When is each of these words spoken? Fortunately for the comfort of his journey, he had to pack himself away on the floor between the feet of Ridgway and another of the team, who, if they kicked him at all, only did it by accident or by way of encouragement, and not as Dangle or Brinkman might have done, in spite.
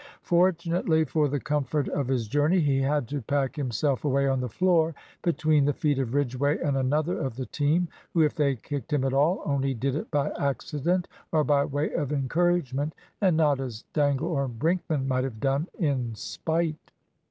Fortunately 0.23 1.05
for 1.05 1.27
the 1.27 1.39
comfort 1.39 1.87
of 1.89 2.07
his 2.07 2.27
journey, 2.27 2.59
he 2.59 2.81
had 2.81 3.07
to 3.09 3.21
pack 3.21 3.55
himself 3.55 4.03
away 4.03 4.27
on 4.27 4.39
the 4.41 4.49
floor 4.49 4.95
between 5.21 5.63
the 5.65 5.73
feet 5.75 5.99
of 5.99 6.15
Ridgway 6.15 6.57
and 6.57 6.75
another 6.75 7.19
of 7.19 7.35
the 7.35 7.45
team, 7.45 7.87
who, 8.15 8.21
if 8.23 8.33
they 8.33 8.55
kicked 8.55 8.91
him 8.91 9.03
at 9.03 9.13
all, 9.13 9.43
only 9.45 9.75
did 9.75 9.93
it 9.93 10.09
by 10.09 10.31
accident 10.39 11.07
or 11.31 11.43
by 11.43 11.65
way 11.65 11.93
of 11.93 12.11
encouragement, 12.11 12.95
and 13.21 13.37
not 13.37 13.59
as 13.59 13.83
Dangle 13.93 14.27
or 14.29 14.47
Brinkman 14.47 15.05
might 15.07 15.23
have 15.23 15.39
done, 15.39 15.67
in 15.77 16.15
spite. 16.15 16.91